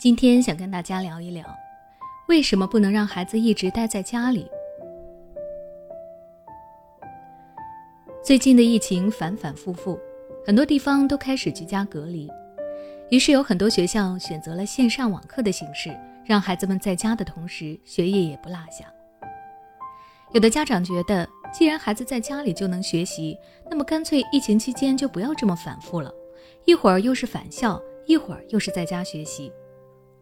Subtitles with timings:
[0.00, 1.44] 今天想跟大家聊一聊，
[2.26, 4.50] 为什么不能让孩子一直待在家里？
[8.24, 10.00] 最近的疫情反反复复，
[10.46, 12.30] 很多地方都开始居家隔离，
[13.10, 15.94] 于是有很多学校选择了线上网课的形式，
[16.24, 18.86] 让孩子们在家的同时学业也不落下。
[20.32, 23.36] 有的家长觉得，既然孩子在家里就能学习，
[23.68, 26.10] 那么干脆疫情期间就不要这么反复了，
[26.64, 29.52] 一会儿又是返校，一会儿又是在家学习。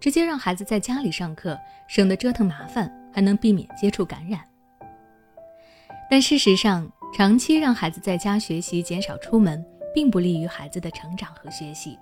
[0.01, 4.41] 直接让孩子在家里上课，省得折腾麻烦，还能避免接触感染。
[6.11, 11.99] 但事实上，长期让孩子在家学习，减少出门，并不利于孩子的成长和学习。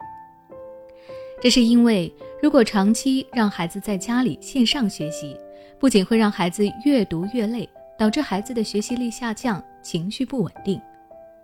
[1.41, 5.37] 这是因为，如果长期让孩子在家里线上学习，
[5.79, 10.81] 不仅会让孩子越读越累，导致孩子的学习力下降、情绪不稳定，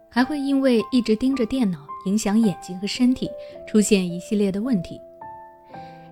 [0.09, 3.31] 还会因为一直盯着电脑，影响眼睛和身体，
[3.67, 5.01] 出现一系列的问题。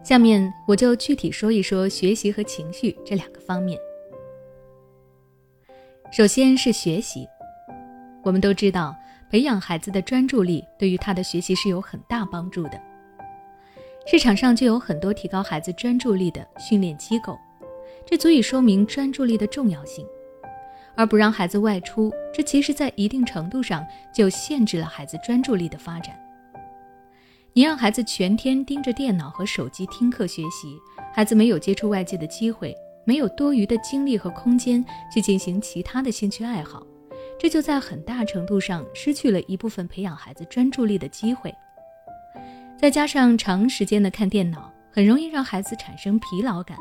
[0.03, 3.79] 下面我就具体说一说学习和情绪这两个方面。
[6.11, 7.29] 首先是学习，
[8.25, 8.97] 我们都知道，
[9.31, 12.81] 培养孩子的专注力对于他的学习是有很大帮助的。
[14.07, 17.39] 市场上就有很多提高孩子专注力的训练机构，
[18.05, 20.05] 这足以说明专注力的重要性。
[20.97, 26.19] 而不让孩子外出，这其实在一定程度上就限制了孩子专注力的发展。
[27.53, 30.79] 你让孩子全天盯着电脑和手机听课学习，
[31.13, 32.73] 孩子没有接触外界的机会，
[33.05, 36.87] 没有多余的精力和空间去进行其他的兴趣爱好，
[37.41, 41.53] 这就在很大程度上失去了一部分培养孩子专注力的机会。
[42.79, 46.79] 再加上长时间的看电脑，很容易让孩子产生疲劳感。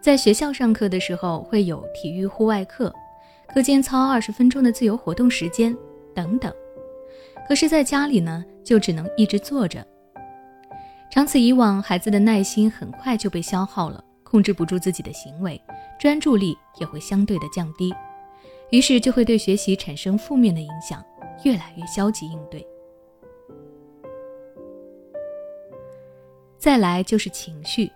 [0.00, 2.90] 在学校上课的时候会有体育户外课，
[3.46, 5.76] 课间操二十分钟的自由活动时间
[6.14, 6.50] 等等。
[7.46, 9.86] 可是，在家里呢，就只能一直坐着。
[11.10, 15.60] 长此以往，孩子的耐心很快就被消耗了，控制不住自己的行为，
[15.98, 17.94] 专注力也会相对的降低，
[18.70, 21.02] 于是就会对学习产生负面的影响，
[21.44, 22.66] 越来越消极应对。
[26.58, 27.90] 再来就是情绪，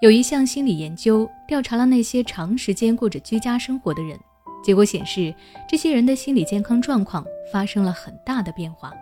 [0.00, 4.16] 有一项心理研究调查了那些长时间过着居家生活的人。
[4.62, 5.34] 结果显示，
[5.68, 8.92] 这些人的心理健康状况发生了很大的变化，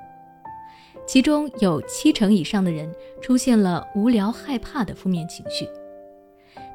[1.06, 2.90] 其中有七成以上的人
[3.20, 5.68] 出现了无聊、害怕的负面情绪，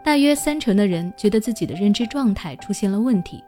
[0.04, 3.44] 大约三成的人觉得自己的认知状态出现了问题，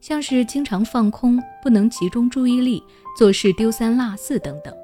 [0.00, 2.82] 像是经常放空、不能集中注意力、
[3.16, 4.74] 做事丢三落四等等。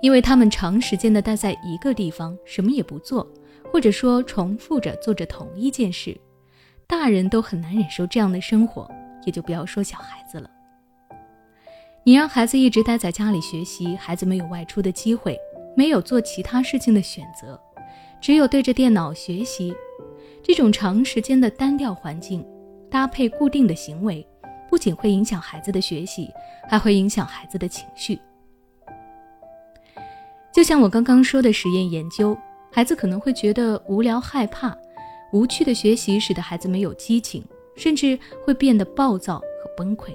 [0.00, 3.30] 因为他们长时间的待在一个地方，什么也不做，
[3.70, 6.18] 或者说重复着做着同一件事。
[6.90, 8.90] 大人都很难忍受这样的生活，
[9.24, 10.50] 也就不要说小孩子了。
[12.02, 15.38] 你让孩子一直待在家里学习，孩子没有外出的机会，
[15.76, 17.58] 没有做其他事情的选择，
[18.20, 19.72] 只有对着电脑学习。
[20.42, 22.44] 这种长时间的单调环境，
[22.90, 24.26] 搭配固定的行为，
[24.68, 26.28] 不仅会影响孩子的学习，
[26.68, 28.18] 还会影响孩子的情绪。
[30.52, 32.36] 就像我刚刚说的实验研究，
[32.72, 34.76] 孩子可能会觉得无聊、害怕。
[35.32, 37.44] 无趣的学习使得孩子没有激情，
[37.76, 40.14] 甚至会变得暴躁和崩溃。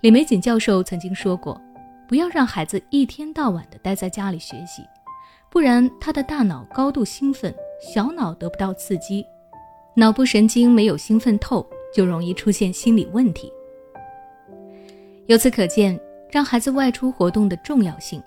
[0.00, 1.60] 李玫瑾教授曾经说过
[2.06, 4.82] ：“不要让孩子一天到晚的待在家里学习，
[5.50, 9.24] 不然他的大脑高度兴奋，小脑得不到刺激，
[9.96, 13.50] 脑部神经没有兴奋透，就容易出现心理问题。”
[15.26, 15.98] 由此可见，
[16.30, 18.22] 让孩子外出活动的重要性。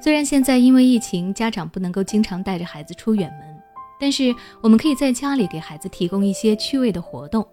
[0.00, 3.63] 虽然现在因为疫情，家长不能够经常带着孩子出远门。
[3.98, 7.46] 但是我们可以在家里给孩子提供一些趣味的活动，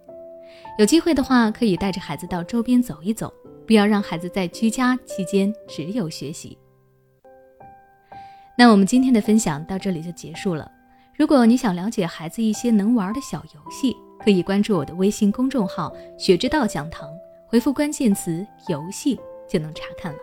[0.78, 3.34] 有机会的话可以带着孩子到周边走一走，
[3.66, 6.58] 不要让孩子在居家期间只有学习。
[8.58, 10.70] 那我们今天的分享到这里就结束了。
[11.18, 17.10] 如果你想了解孩子一些能玩的小游戏，可以关注我的微信公众号“学之道讲堂”，
[17.48, 20.20] 回复关键词“游戏”就能查看了。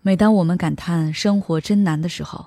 [0.00, 2.46] 每当我们感叹生活真难的时候，